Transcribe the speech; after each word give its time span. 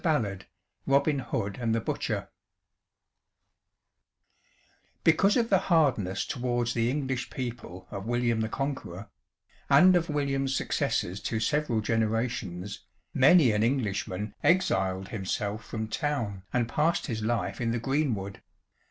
CHAPTER 0.03 0.39
XII 0.41 0.45
ROBIN 0.87 1.19
HOOD 1.19 1.83
Because 5.03 5.37
of 5.37 5.51
the 5.51 5.59
hardness 5.69 6.25
towards 6.25 6.73
the 6.73 6.89
English 6.89 7.29
people 7.29 7.87
of 7.91 8.07
William 8.07 8.41
the 8.41 8.49
Conqueror, 8.49 9.11
and 9.69 9.95
of 9.95 10.09
William's 10.09 10.55
successors 10.55 11.19
to 11.19 11.39
several 11.39 11.81
generations, 11.81 12.79
many 13.13 13.51
an 13.51 13.61
Englishman 13.61 14.33
exiled 14.43 15.09
himself 15.09 15.63
from 15.63 15.87
town 15.87 16.45
and 16.51 16.67
passed 16.67 17.05
his 17.05 17.21
life 17.21 17.61
in 17.61 17.69
the 17.69 17.77
greenwood. 17.77 18.41